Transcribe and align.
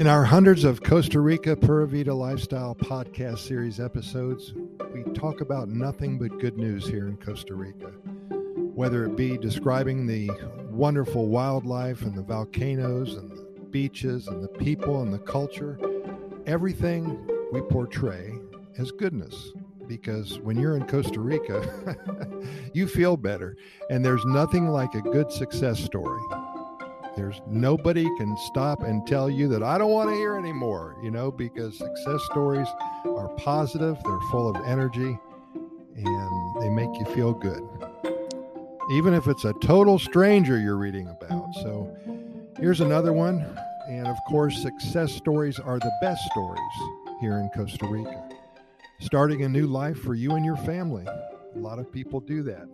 In 0.00 0.06
our 0.06 0.24
hundreds 0.24 0.64
of 0.64 0.82
Costa 0.82 1.20
Rica 1.20 1.54
Pura 1.54 1.86
Vida 1.86 2.14
Lifestyle 2.14 2.74
podcast 2.74 3.40
series 3.40 3.78
episodes, 3.78 4.54
we 4.94 5.02
talk 5.12 5.42
about 5.42 5.68
nothing 5.68 6.18
but 6.18 6.38
good 6.38 6.56
news 6.56 6.86
here 6.86 7.06
in 7.06 7.18
Costa 7.18 7.54
Rica. 7.54 7.88
Whether 8.74 9.04
it 9.04 9.14
be 9.14 9.36
describing 9.36 10.06
the 10.06 10.30
wonderful 10.70 11.28
wildlife 11.28 12.00
and 12.00 12.14
the 12.14 12.22
volcanoes 12.22 13.16
and 13.16 13.30
the 13.30 13.42
beaches 13.68 14.26
and 14.26 14.42
the 14.42 14.48
people 14.48 15.02
and 15.02 15.12
the 15.12 15.18
culture, 15.18 15.78
everything 16.46 17.20
we 17.52 17.60
portray 17.60 18.32
as 18.78 18.92
goodness. 18.92 19.52
Because 19.86 20.38
when 20.38 20.58
you're 20.58 20.76
in 20.76 20.86
Costa 20.86 21.20
Rica, 21.20 21.94
you 22.72 22.86
feel 22.86 23.18
better. 23.18 23.54
And 23.90 24.02
there's 24.02 24.24
nothing 24.24 24.68
like 24.68 24.94
a 24.94 25.02
good 25.02 25.30
success 25.30 25.78
story. 25.78 26.22
There's 27.20 27.42
nobody 27.46 28.04
can 28.16 28.34
stop 28.38 28.82
and 28.82 29.06
tell 29.06 29.28
you 29.28 29.46
that 29.48 29.62
I 29.62 29.76
don't 29.76 29.90
want 29.90 30.08
to 30.08 30.16
hear 30.16 30.36
anymore, 30.36 30.96
you 31.02 31.10
know, 31.10 31.30
because 31.30 31.76
success 31.76 32.22
stories 32.24 32.66
are 33.04 33.28
positive, 33.36 33.98
they're 34.02 34.30
full 34.30 34.48
of 34.48 34.56
energy, 34.64 35.18
and 35.96 36.62
they 36.62 36.70
make 36.70 36.88
you 36.98 37.04
feel 37.14 37.34
good. 37.34 37.62
Even 38.92 39.12
if 39.12 39.28
it's 39.28 39.44
a 39.44 39.52
total 39.60 39.98
stranger 39.98 40.58
you're 40.58 40.78
reading 40.78 41.08
about. 41.08 41.52
So 41.56 41.94
here's 42.58 42.80
another 42.80 43.12
one. 43.12 43.46
And 43.86 44.06
of 44.06 44.16
course, 44.26 44.62
success 44.62 45.12
stories 45.12 45.58
are 45.58 45.78
the 45.78 45.92
best 46.00 46.22
stories 46.30 46.58
here 47.20 47.32
in 47.32 47.50
Costa 47.54 47.86
Rica. 47.86 48.30
Starting 49.02 49.42
a 49.42 49.48
new 49.48 49.66
life 49.66 49.98
for 49.98 50.14
you 50.14 50.36
and 50.36 50.44
your 50.44 50.56
family. 50.56 51.04
A 51.06 51.58
lot 51.58 51.78
of 51.78 51.92
people 51.92 52.20
do 52.20 52.42
that. 52.44 52.66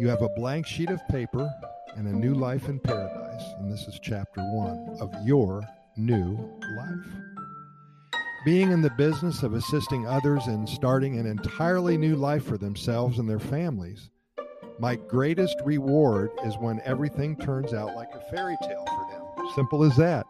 You 0.00 0.08
have 0.08 0.22
a 0.22 0.28
blank 0.30 0.66
sheet 0.66 0.90
of 0.90 0.98
paper 1.06 1.48
and 1.96 2.06
a 2.06 2.12
new 2.12 2.34
life 2.34 2.68
in 2.68 2.78
paradise. 2.78 3.44
And 3.58 3.72
this 3.72 3.86
is 3.88 3.98
chapter 4.02 4.40
one 4.54 4.96
of 5.00 5.14
your 5.24 5.62
new 5.96 6.36
life. 6.76 7.06
Being 8.44 8.72
in 8.72 8.82
the 8.82 8.90
business 8.90 9.42
of 9.42 9.54
assisting 9.54 10.06
others 10.06 10.46
in 10.48 10.66
starting 10.66 11.18
an 11.18 11.26
entirely 11.26 11.96
new 11.96 12.16
life 12.16 12.44
for 12.44 12.58
themselves 12.58 13.18
and 13.18 13.28
their 13.28 13.38
families, 13.38 14.10
my 14.78 14.96
greatest 14.96 15.56
reward 15.64 16.30
is 16.44 16.56
when 16.58 16.80
everything 16.84 17.36
turns 17.36 17.72
out 17.72 17.94
like 17.94 18.08
a 18.14 18.20
fairy 18.34 18.56
tale 18.62 18.84
for 18.86 19.12
them. 19.12 19.48
Simple 19.54 19.84
as 19.84 19.96
that. 19.96 20.26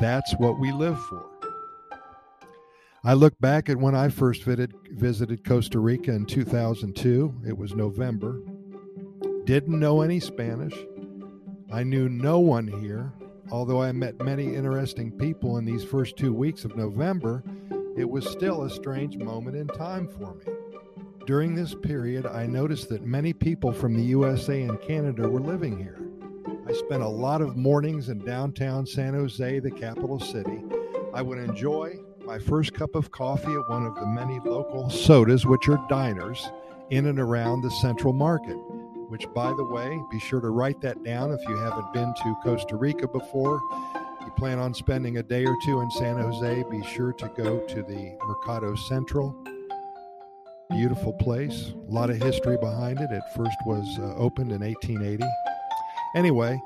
That's 0.00 0.32
what 0.38 0.58
we 0.58 0.72
live 0.72 0.98
for. 1.04 1.24
I 3.04 3.14
look 3.14 3.38
back 3.38 3.68
at 3.68 3.76
when 3.76 3.94
I 3.94 4.08
first 4.08 4.42
visited, 4.42 5.44
Costa 5.44 5.78
Rica 5.78 6.10
in 6.12 6.26
2002. 6.26 7.42
It 7.46 7.56
was 7.56 7.72
November. 7.76 8.40
Didn't 9.44 9.78
know 9.78 10.00
any 10.00 10.18
Spanish. 10.18 10.74
I 11.70 11.82
knew 11.82 12.08
no 12.08 12.38
one 12.38 12.68
here. 12.68 13.12
Although 13.50 13.82
I 13.82 13.92
met 13.92 14.20
many 14.20 14.54
interesting 14.54 15.10
people 15.10 15.58
in 15.58 15.64
these 15.64 15.84
first 15.84 16.16
two 16.16 16.32
weeks 16.32 16.64
of 16.64 16.76
November, 16.76 17.42
it 17.96 18.08
was 18.08 18.28
still 18.28 18.62
a 18.62 18.70
strange 18.70 19.16
moment 19.16 19.56
in 19.56 19.66
time 19.68 20.08
for 20.08 20.34
me. 20.34 20.44
During 21.26 21.54
this 21.54 21.74
period, 21.74 22.24
I 22.24 22.46
noticed 22.46 22.88
that 22.90 23.04
many 23.04 23.32
people 23.32 23.72
from 23.72 23.94
the 23.94 24.02
USA 24.02 24.62
and 24.62 24.80
Canada 24.80 25.28
were 25.28 25.40
living 25.40 25.76
here. 25.76 25.98
I 26.68 26.72
spent 26.72 27.02
a 27.02 27.08
lot 27.08 27.42
of 27.42 27.56
mornings 27.56 28.10
in 28.10 28.24
downtown 28.24 28.86
San 28.86 29.14
Jose, 29.14 29.58
the 29.58 29.70
capital 29.70 30.20
city. 30.20 30.62
I 31.12 31.22
would 31.22 31.38
enjoy 31.38 31.98
my 32.24 32.38
first 32.38 32.74
cup 32.74 32.94
of 32.94 33.10
coffee 33.10 33.54
at 33.54 33.68
one 33.70 33.86
of 33.86 33.94
the 33.96 34.06
many 34.06 34.38
local 34.40 34.88
sodas, 34.88 35.46
which 35.46 35.68
are 35.68 35.84
diners, 35.88 36.48
in 36.90 37.06
and 37.06 37.18
around 37.18 37.62
the 37.62 37.70
Central 37.70 38.12
Market. 38.12 38.56
Which, 39.08 39.32
by 39.34 39.52
the 39.52 39.64
way, 39.64 40.00
be 40.10 40.18
sure 40.18 40.40
to 40.40 40.50
write 40.50 40.80
that 40.80 41.02
down 41.04 41.30
if 41.30 41.40
you 41.48 41.56
haven't 41.56 41.92
been 41.92 42.12
to 42.12 42.36
Costa 42.42 42.76
Rica 42.76 43.06
before. 43.06 43.60
You 44.20 44.32
plan 44.36 44.58
on 44.58 44.74
spending 44.74 45.18
a 45.18 45.22
day 45.22 45.44
or 45.44 45.56
two 45.64 45.80
in 45.80 45.90
San 45.90 46.16
Jose, 46.16 46.64
be 46.70 46.82
sure 46.84 47.12
to 47.12 47.28
go 47.36 47.60
to 47.60 47.82
the 47.82 48.16
Mercado 48.26 48.74
Central. 48.74 49.36
Beautiful 50.70 51.12
place, 51.12 51.72
a 51.88 51.92
lot 51.92 52.10
of 52.10 52.20
history 52.20 52.58
behind 52.58 52.98
it. 52.98 53.10
It 53.12 53.22
first 53.36 53.56
was 53.64 53.86
uh, 54.00 54.16
opened 54.16 54.50
in 54.50 54.62
1880. 54.62 55.22
Anyway, 56.16 56.60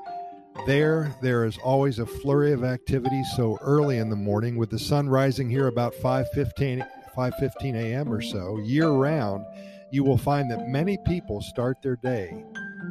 there, 0.65 1.15
there 1.21 1.45
is 1.45 1.59
always 1.59 1.99
a 1.99 2.05
flurry 2.07 2.51
of 2.51 2.63
activity 2.63 3.23
so 3.35 3.59
early 3.61 3.99
in 3.99 4.09
the 4.09 4.15
morning, 4.15 4.57
with 4.57 4.71
the 4.71 4.79
sun 4.79 5.07
rising 5.07 5.49
here 5.49 5.67
about 5.67 5.93
5:15 5.93 6.87
5:15 7.15 7.75
a.m. 7.75 8.11
or 8.11 8.21
so 8.21 8.57
year 8.59 8.89
round. 8.89 9.45
You 9.91 10.05
will 10.05 10.17
find 10.17 10.49
that 10.49 10.69
many 10.69 10.97
people 11.05 11.41
start 11.41 11.81
their 11.81 11.97
day 11.97 12.45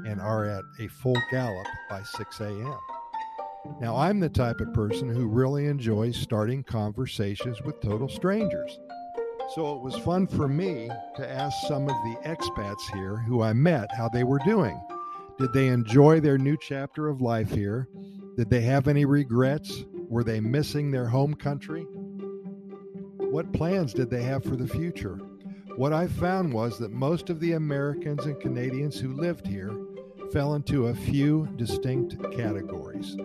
and 0.07 0.21
are 0.21 0.45
at 0.45 0.65
a 0.81 0.89
full 0.89 1.17
gallop 1.31 1.67
by 1.89 2.03
6 2.03 2.41
a.m. 2.41 2.79
Now, 3.81 3.97
I'm 3.97 4.21
the 4.21 4.29
type 4.29 4.61
of 4.61 4.75
person 4.75 5.09
who 5.09 5.27
really 5.27 5.67
enjoys 5.67 6.17
starting 6.17 6.63
conversations 6.63 7.63
with 7.63 7.81
total 7.81 8.09
strangers. 8.09 8.79
So 9.55 9.75
it 9.75 9.83
was 9.83 9.97
fun 9.97 10.27
for 10.27 10.47
me 10.47 10.91
to 11.17 11.29
ask 11.29 11.57
some 11.67 11.85
of 11.85 11.97
the 12.05 12.17
expats 12.27 12.93
here 12.93 13.17
who 13.17 13.43
I 13.43 13.55
met 13.55 13.91
how 13.97 14.11
they 14.11 14.25
were 14.25 14.41
doing. 14.45 14.79
Did 15.39 15.55
they 15.55 15.69
enjoy 15.69 16.21
their 16.21 16.37
new 16.37 16.59
chapter 16.61 17.09
of 17.09 17.23
life 17.23 17.51
here? 17.51 17.89
Did 18.37 18.51
they 18.51 18.61
have 18.61 18.89
any 18.89 19.07
regrets? 19.07 19.85
Were 20.09 20.23
they 20.23 20.41
missing 20.41 20.91
their 20.91 21.07
home 21.07 21.33
country? 21.33 21.87
What 23.17 23.53
plans 23.55 23.95
did 23.95 24.11
they 24.11 24.23
have 24.23 24.45
for 24.45 24.57
the 24.57 24.69
future? 24.69 25.19
What 25.81 25.95
I 25.95 26.09
found 26.09 26.53
was 26.53 26.79
that 26.81 26.93
most 26.93 27.31
of 27.31 27.41
the 27.41 27.53
Americans 27.53 28.27
and 28.27 28.39
Canadians 28.39 29.01
who 29.01 29.15
lived 29.15 29.47
here 29.47 29.75
fell 30.31 30.53
into 30.53 30.89
a 30.89 30.95
few 30.95 31.49
distinct 31.57 32.19
categories. 32.37 33.17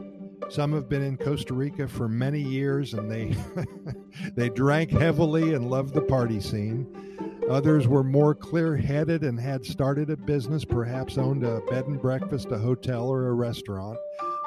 Some 0.47 0.71
have 0.71 0.87
been 0.87 1.01
in 1.01 1.17
Costa 1.17 1.53
Rica 1.53 1.85
for 1.85 2.07
many 2.07 2.39
years 2.41 2.93
and 2.93 3.11
they 3.11 3.35
they 4.37 4.47
drank 4.47 4.91
heavily 4.91 5.53
and 5.53 5.69
loved 5.69 5.93
the 5.93 6.03
party 6.03 6.39
scene. 6.39 6.87
Others 7.49 7.89
were 7.89 8.05
more 8.05 8.33
clear 8.33 8.77
headed 8.77 9.25
and 9.25 9.37
had 9.37 9.65
started 9.65 10.09
a 10.09 10.15
business, 10.15 10.63
perhaps 10.63 11.17
owned 11.17 11.43
a 11.43 11.59
bed 11.69 11.87
and 11.87 12.01
breakfast, 12.01 12.51
a 12.51 12.57
hotel, 12.57 13.09
or 13.09 13.27
a 13.27 13.33
restaurant. 13.33 13.97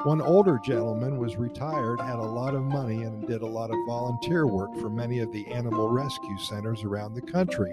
One 0.03 0.21
older 0.21 0.57
gentleman 0.63 1.17
was 1.17 1.35
retired, 1.35 1.99
had 1.99 2.19
a 2.19 2.23
lot 2.23 2.55
of 2.55 2.63
money, 2.63 3.03
and 3.03 3.27
did 3.27 3.41
a 3.41 3.45
lot 3.45 3.69
of 3.69 3.75
volunteer 3.85 4.47
work 4.47 4.73
for 4.77 4.89
many 4.89 5.19
of 5.19 5.29
the 5.33 5.45
animal 5.47 5.89
rescue 5.89 6.37
centers 6.37 6.85
around 6.85 7.15
the 7.15 7.21
country. 7.21 7.71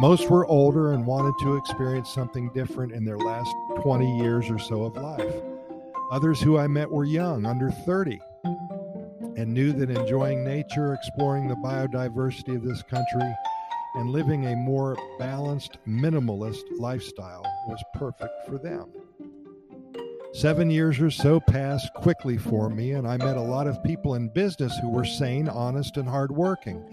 Most 0.00 0.28
were 0.28 0.44
older 0.46 0.92
and 0.92 1.06
wanted 1.06 1.34
to 1.44 1.56
experience 1.56 2.12
something 2.12 2.50
different 2.52 2.92
in 2.92 3.04
their 3.04 3.16
last 3.16 3.54
20 3.82 4.18
years 4.18 4.50
or 4.50 4.58
so 4.58 4.86
of 4.86 4.96
life. 4.96 5.34
Others 6.10 6.40
who 6.40 6.58
I 6.58 6.66
met 6.66 6.90
were 6.90 7.04
young, 7.04 7.46
under 7.46 7.70
30, 7.70 8.20
and 9.36 9.54
knew 9.54 9.72
that 9.72 9.88
enjoying 9.88 10.44
nature, 10.44 10.94
exploring 10.94 11.46
the 11.46 11.54
biodiversity 11.54 12.56
of 12.56 12.64
this 12.64 12.82
country, 12.82 13.34
and 13.94 14.10
living 14.10 14.46
a 14.46 14.56
more 14.56 14.96
balanced, 15.16 15.78
minimalist 15.86 16.64
lifestyle 16.80 17.44
was 17.68 17.82
perfect 17.94 18.34
for 18.48 18.58
them. 18.58 18.90
Seven 20.36 20.68
years 20.68 21.00
or 21.00 21.10
so 21.10 21.40
passed 21.40 21.94
quickly 21.94 22.36
for 22.36 22.68
me, 22.68 22.92
and 22.92 23.08
I 23.08 23.16
met 23.16 23.38
a 23.38 23.40
lot 23.40 23.66
of 23.66 23.82
people 23.82 24.16
in 24.16 24.28
business 24.28 24.76
who 24.82 24.90
were 24.90 25.06
sane, 25.06 25.48
honest, 25.48 25.96
and 25.96 26.06
hardworking. 26.06 26.84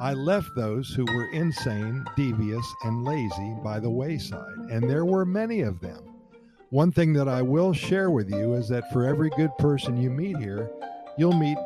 I 0.00 0.14
left 0.14 0.48
those 0.56 0.92
who 0.94 1.04
were 1.04 1.30
insane, 1.30 2.04
devious, 2.16 2.66
and 2.82 3.04
lazy 3.04 3.54
by 3.62 3.78
the 3.78 3.88
wayside, 3.88 4.52
and 4.72 4.90
there 4.90 5.04
were 5.04 5.24
many 5.24 5.60
of 5.60 5.78
them. 5.78 6.02
One 6.70 6.90
thing 6.90 7.12
that 7.12 7.28
I 7.28 7.40
will 7.40 7.72
share 7.72 8.10
with 8.10 8.28
you 8.30 8.54
is 8.54 8.68
that 8.70 8.92
for 8.92 9.04
every 9.04 9.30
good 9.30 9.56
person 9.58 9.96
you 9.96 10.10
meet 10.10 10.36
here, 10.38 10.68
you'll 11.16 11.38
meet 11.38 11.56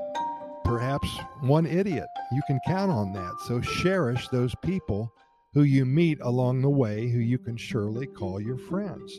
perhaps 0.66 1.09
one 1.41 1.64
idiot. 1.64 2.09
You 2.32 2.43
can 2.47 2.60
count 2.66 2.93
on 2.93 3.14
that. 3.14 3.32
So 3.47 3.59
cherish 3.59 4.28
those 4.28 4.54
people 4.56 5.10
who 5.54 5.62
you 5.62 5.87
meet 5.87 6.19
along 6.20 6.60
the 6.60 6.69
way 6.69 7.09
who 7.09 7.20
you 7.20 7.38
can 7.38 7.56
surely 7.56 8.06
call 8.06 8.38
your 8.38 8.59
friends. 8.59 9.19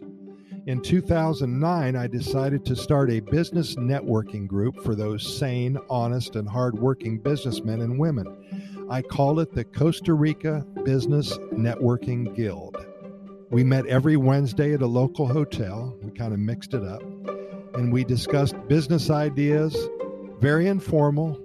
In 0.66 0.82
2009, 0.82 1.96
I 1.96 2.08
decided 2.08 2.66
to 2.66 2.76
start 2.76 3.12
a 3.12 3.20
business 3.20 3.76
networking 3.76 4.48
group 4.48 4.82
for 4.84 4.96
those 4.96 5.38
sane, 5.38 5.78
honest, 5.90 6.38
and 6.38 6.48
hardworking 6.48 7.20
businessmen 7.20 7.82
and 7.82 8.00
women. 8.00 8.88
I 8.90 9.02
called 9.02 9.40
it 9.40 9.54
the 9.54 9.66
Costa 9.66 10.14
Rica 10.14 10.66
Business 10.86 11.38
Networking 11.52 12.34
Guild. 12.36 12.78
We 13.50 13.64
met 13.64 13.86
every 13.88 14.16
Wednesday 14.16 14.74
at 14.74 14.82
a 14.82 14.88
local 14.88 15.28
hotel. 15.28 15.98
We 16.02 16.12
kind 16.12 16.34
of 16.34 16.40
mixed 16.40 16.74
it 16.74 16.84
up. 16.84 17.04
And 17.76 17.92
we 17.92 18.04
discussed 18.04 18.56
business 18.68 19.10
ideas, 19.10 19.76
very 20.40 20.68
informal. 20.68 21.40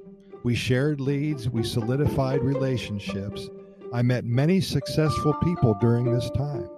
We 0.45 0.55
shared 0.55 1.01
leads, 1.01 1.49
we 1.49 1.65
solidified 1.65 2.43
relationships. 2.43 3.49
I 3.93 4.03
met 4.03 4.25
many 4.25 4.61
successful 4.61 5.35
people 5.43 5.77
during 5.81 6.13
this 6.13 6.31
time. 6.31 6.69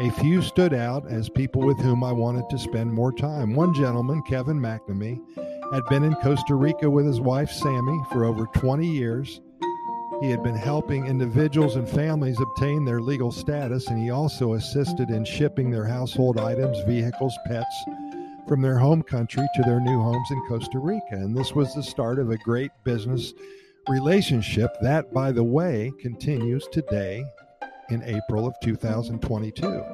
A 0.00 0.10
few 0.10 0.42
stood 0.42 0.74
out 0.74 1.06
as 1.08 1.28
people 1.28 1.62
with 1.62 1.78
whom 1.78 2.02
I 2.02 2.10
wanted 2.10 2.50
to 2.50 2.58
spend 2.58 2.92
more 2.92 3.12
time. 3.12 3.54
One 3.54 3.72
gentleman, 3.72 4.22
Kevin 4.22 4.58
McNamee, 4.58 5.20
had 5.72 5.84
been 5.88 6.02
in 6.02 6.16
Costa 6.16 6.56
Rica 6.56 6.90
with 6.90 7.06
his 7.06 7.20
wife 7.20 7.48
Sammy 7.48 8.00
for 8.10 8.24
over 8.24 8.46
20 8.46 8.84
years. 8.84 9.40
He 10.20 10.30
had 10.30 10.42
been 10.42 10.56
helping 10.56 11.06
individuals 11.06 11.76
and 11.76 11.88
families 11.88 12.40
obtain 12.40 12.84
their 12.84 13.00
legal 13.00 13.30
status, 13.30 13.86
and 13.86 14.02
he 14.02 14.10
also 14.10 14.54
assisted 14.54 15.10
in 15.10 15.24
shipping 15.24 15.70
their 15.70 15.86
household 15.86 16.40
items, 16.40 16.80
vehicles, 16.88 17.38
pets 17.46 17.84
from 18.48 18.62
their 18.62 18.78
home 18.78 19.02
country 19.02 19.46
to 19.54 19.62
their 19.62 19.80
new 19.80 20.02
homes 20.02 20.28
in 20.32 20.44
Costa 20.48 20.80
Rica. 20.80 21.04
And 21.12 21.36
this 21.36 21.52
was 21.52 21.72
the 21.72 21.84
start 21.84 22.18
of 22.18 22.30
a 22.30 22.38
great 22.38 22.72
business 22.82 23.32
relationship 23.88 24.76
that, 24.82 25.12
by 25.14 25.30
the 25.30 25.44
way, 25.44 25.92
continues 26.00 26.66
today 26.72 27.24
in 27.90 28.02
April 28.04 28.46
of 28.46 28.54
2022. 28.60 29.84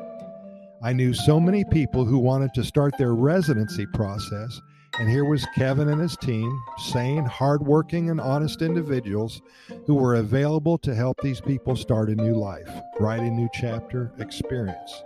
I 0.82 0.92
knew 0.92 1.12
so 1.12 1.38
many 1.38 1.64
people 1.64 2.04
who 2.04 2.18
wanted 2.18 2.54
to 2.54 2.64
start 2.64 2.96
their 2.96 3.14
residency 3.14 3.86
process, 3.86 4.60
and 4.98 5.08
here 5.08 5.24
was 5.24 5.46
Kevin 5.54 5.88
and 5.88 6.00
his 6.00 6.16
team, 6.16 6.58
sane, 6.78 7.24
hardworking, 7.24 8.10
and 8.10 8.20
honest 8.20 8.62
individuals 8.62 9.40
who 9.86 9.94
were 9.94 10.16
available 10.16 10.78
to 10.78 10.94
help 10.94 11.20
these 11.20 11.40
people 11.40 11.76
start 11.76 12.08
a 12.08 12.14
new 12.14 12.34
life, 12.34 12.70
write 12.98 13.20
a 13.20 13.30
new 13.30 13.48
chapter, 13.52 14.12
experience 14.18 15.02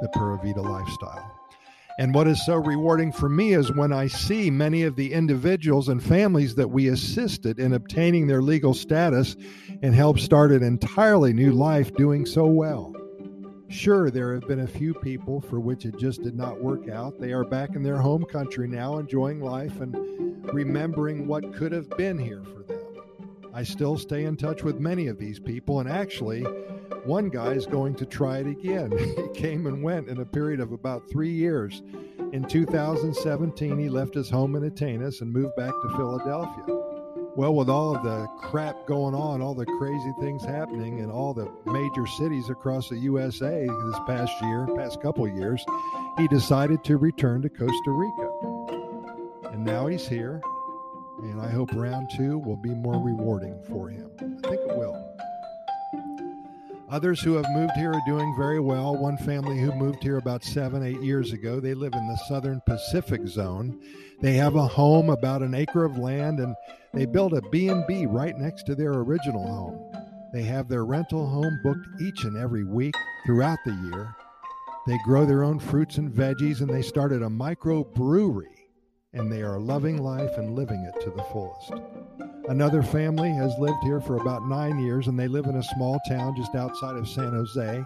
the 0.00 0.08
Pura 0.08 0.38
Vida 0.42 0.62
lifestyle. 0.62 1.32
And 1.98 2.12
what 2.12 2.28
is 2.28 2.44
so 2.44 2.56
rewarding 2.56 3.10
for 3.10 3.28
me 3.28 3.54
is 3.54 3.72
when 3.72 3.90
I 3.90 4.06
see 4.06 4.50
many 4.50 4.82
of 4.82 4.96
the 4.96 5.14
individuals 5.14 5.88
and 5.88 6.02
families 6.02 6.54
that 6.56 6.68
we 6.68 6.88
assisted 6.88 7.58
in 7.58 7.72
obtaining 7.72 8.26
their 8.26 8.42
legal 8.42 8.74
status 8.74 9.34
and 9.82 9.94
helped 9.94 10.20
start 10.20 10.52
an 10.52 10.62
entirely 10.62 11.32
new 11.32 11.52
life 11.52 11.94
doing 11.94 12.26
so 12.26 12.46
well. 12.46 12.94
Sure, 13.68 14.10
there 14.10 14.34
have 14.34 14.46
been 14.46 14.60
a 14.60 14.66
few 14.66 14.92
people 14.92 15.40
for 15.40 15.58
which 15.58 15.86
it 15.86 15.98
just 15.98 16.22
did 16.22 16.36
not 16.36 16.62
work 16.62 16.88
out. 16.90 17.18
They 17.18 17.32
are 17.32 17.44
back 17.44 17.74
in 17.74 17.82
their 17.82 17.96
home 17.96 18.24
country 18.24 18.68
now, 18.68 18.98
enjoying 18.98 19.40
life 19.40 19.80
and 19.80 19.96
remembering 20.52 21.26
what 21.26 21.54
could 21.54 21.72
have 21.72 21.88
been 21.90 22.18
here 22.18 22.42
for 22.44 22.62
them. 22.62 22.75
I 23.56 23.62
still 23.62 23.96
stay 23.96 24.24
in 24.24 24.36
touch 24.36 24.62
with 24.62 24.80
many 24.80 25.06
of 25.06 25.18
these 25.18 25.38
people, 25.38 25.80
and 25.80 25.88
actually, 25.88 26.42
one 27.06 27.30
guy 27.30 27.52
is 27.52 27.64
going 27.64 27.94
to 27.94 28.04
try 28.04 28.40
it 28.40 28.46
again. 28.46 28.92
he 28.98 29.28
came 29.28 29.66
and 29.66 29.82
went 29.82 30.10
in 30.10 30.20
a 30.20 30.26
period 30.26 30.60
of 30.60 30.72
about 30.72 31.08
three 31.08 31.32
years. 31.32 31.82
In 32.34 32.44
2017, 32.44 33.78
he 33.78 33.88
left 33.88 34.12
his 34.12 34.28
home 34.28 34.56
in 34.56 34.70
Atenas 34.70 35.22
and 35.22 35.32
moved 35.32 35.56
back 35.56 35.72
to 35.72 35.88
Philadelphia. 35.96 36.66
Well, 37.34 37.54
with 37.54 37.70
all 37.70 37.96
of 37.96 38.02
the 38.02 38.26
crap 38.36 38.86
going 38.86 39.14
on, 39.14 39.40
all 39.40 39.54
the 39.54 39.64
crazy 39.64 40.12
things 40.20 40.44
happening 40.44 40.98
in 40.98 41.10
all 41.10 41.32
the 41.32 41.50
major 41.64 42.06
cities 42.06 42.50
across 42.50 42.90
the 42.90 42.98
USA 42.98 43.66
this 43.66 44.00
past 44.06 44.34
year, 44.42 44.68
past 44.76 45.00
couple 45.00 45.26
years, 45.26 45.64
he 46.18 46.28
decided 46.28 46.84
to 46.84 46.98
return 46.98 47.40
to 47.40 47.48
Costa 47.48 47.90
Rica. 47.90 49.50
And 49.50 49.64
now 49.64 49.86
he's 49.86 50.06
here, 50.06 50.42
and 51.18 51.40
I 51.40 51.48
hope 51.48 51.72
round 51.72 52.10
two 52.10 52.38
will 52.38 52.56
be 52.56 52.74
more 52.74 53.02
rewarding 53.02 53.58
for 53.68 53.88
him. 53.88 54.10
I 54.20 54.48
think 54.48 54.60
it 54.60 54.76
will. 54.76 55.16
Others 56.88 57.20
who 57.20 57.34
have 57.34 57.50
moved 57.50 57.72
here 57.72 57.92
are 57.92 58.02
doing 58.06 58.32
very 58.38 58.60
well. 58.60 58.96
One 58.96 59.16
family 59.18 59.58
who 59.58 59.72
moved 59.72 60.02
here 60.02 60.18
about 60.18 60.44
seven, 60.44 60.84
eight 60.84 61.02
years 61.02 61.32
ago, 61.32 61.58
they 61.58 61.74
live 61.74 61.94
in 61.94 62.06
the 62.06 62.18
southern 62.28 62.60
Pacific 62.64 63.26
zone. 63.26 63.80
They 64.20 64.34
have 64.34 64.54
a 64.54 64.68
home, 64.68 65.10
about 65.10 65.42
an 65.42 65.54
acre 65.54 65.84
of 65.84 65.98
land, 65.98 66.38
and 66.38 66.54
they 66.94 67.06
built 67.06 67.32
a 67.32 67.42
B&B 67.50 68.06
right 68.06 68.38
next 68.38 68.64
to 68.64 68.76
their 68.76 68.92
original 68.92 69.46
home. 69.46 69.92
They 70.32 70.42
have 70.42 70.68
their 70.68 70.84
rental 70.84 71.26
home 71.26 71.58
booked 71.64 71.86
each 72.00 72.22
and 72.22 72.36
every 72.36 72.64
week 72.64 72.94
throughout 73.26 73.58
the 73.64 73.74
year. 73.90 74.14
They 74.86 74.98
grow 75.04 75.26
their 75.26 75.42
own 75.42 75.58
fruits 75.58 75.98
and 75.98 76.12
veggies, 76.12 76.60
and 76.60 76.70
they 76.70 76.82
started 76.82 77.22
a 77.22 77.30
micro 77.30 77.82
brewery 77.82 78.55
and 79.12 79.30
they 79.30 79.42
are 79.42 79.58
loving 79.58 80.02
life 80.02 80.36
and 80.36 80.54
living 80.54 80.80
it 80.82 81.00
to 81.02 81.10
the 81.10 81.22
fullest. 81.24 81.72
Another 82.48 82.82
family 82.82 83.30
has 83.30 83.58
lived 83.58 83.82
here 83.82 84.00
for 84.00 84.16
about 84.16 84.46
nine 84.46 84.78
years, 84.78 85.08
and 85.08 85.18
they 85.18 85.28
live 85.28 85.46
in 85.46 85.56
a 85.56 85.62
small 85.62 85.98
town 86.08 86.36
just 86.36 86.54
outside 86.54 86.96
of 86.96 87.08
San 87.08 87.32
Jose. 87.32 87.82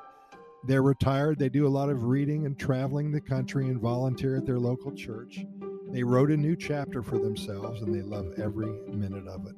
They're 0.65 0.83
retired. 0.83 1.39
They 1.39 1.49
do 1.49 1.67
a 1.67 1.69
lot 1.69 1.89
of 1.89 2.05
reading 2.05 2.45
and 2.45 2.59
traveling 2.59 3.11
the 3.11 3.21
country 3.21 3.67
and 3.67 3.81
volunteer 3.81 4.37
at 4.37 4.45
their 4.45 4.59
local 4.59 4.93
church. 4.93 5.45
They 5.91 6.03
wrote 6.03 6.31
a 6.31 6.37
new 6.37 6.57
chapter 6.57 7.03
for 7.03 7.19
themselves, 7.19 7.81
and 7.81 7.95
they 7.95 8.03
love 8.03 8.35
every 8.39 8.71
minute 8.89 9.27
of 9.27 9.47
it. 9.47 9.57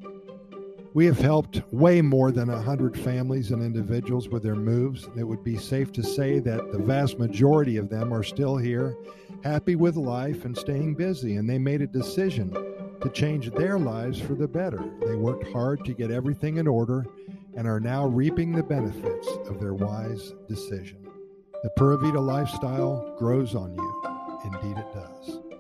We 0.95 1.07
have 1.07 1.19
helped 1.19 1.63
way 1.73 2.03
more 2.03 2.31
than 2.31 2.49
100 2.49 2.99
families 3.01 3.51
and 3.51 3.63
individuals 3.63 4.29
with 4.29 4.43
their 4.43 4.55
moves. 4.55 5.09
It 5.17 5.25
would 5.25 5.43
be 5.43 5.57
safe 5.57 5.91
to 5.93 6.03
say 6.03 6.39
that 6.41 6.71
the 6.71 6.79
vast 6.79 7.19
majority 7.19 7.79
of 7.79 7.89
them 7.89 8.13
are 8.13 8.23
still 8.23 8.57
here, 8.57 8.95
happy 9.43 9.77
with 9.77 9.97
life 9.97 10.45
and 10.45 10.57
staying 10.57 10.95
busy, 10.95 11.37
and 11.37 11.49
they 11.49 11.59
made 11.59 11.83
a 11.83 11.87
decision 11.87 12.51
to 13.01 13.11
change 13.13 13.51
their 13.51 13.79
lives 13.79 14.21
for 14.21 14.35
the 14.35 14.47
better. 14.47 14.83
They 15.05 15.17
worked 15.17 15.51
hard 15.53 15.85
to 15.85 15.93
get 15.93 16.11
everything 16.11 16.59
in 16.59 16.67
order 16.67 17.05
and 17.57 17.67
are 17.67 17.81
now 17.81 18.07
reaping 18.07 18.53
the 18.53 18.63
benefits 18.63 19.29
of 19.49 19.61
their 19.61 19.75
wise 19.75 20.33
decision. 20.49 21.07
The 21.63 21.71
Pura 21.77 21.99
Vida 21.99 22.21
lifestyle 22.21 23.15
grows 23.19 23.55
on 23.55 23.75
you. 23.75 24.03
Indeed, 24.45 24.79
it 24.79 24.93
does. 24.95 25.52